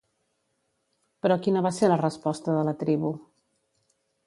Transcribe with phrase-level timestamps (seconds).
[1.25, 3.15] Però, quina va ser la resposta de la tribu?